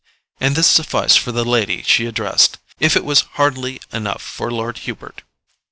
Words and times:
and 0.39 0.55
this 0.55 0.65
sufficed 0.65 1.19
for 1.19 1.31
the 1.31 1.45
lady 1.45 1.83
she 1.83 2.07
addressed, 2.07 2.57
if 2.79 2.97
it 2.97 3.05
was 3.05 3.21
hardly 3.33 3.79
enough 3.91 4.23
for 4.23 4.49
Lord 4.49 4.79
Hubert. 4.79 5.21